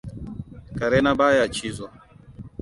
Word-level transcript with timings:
Kare 0.77 0.99
na 1.05 1.11
baya 1.19 1.45
cizo. 1.55 1.87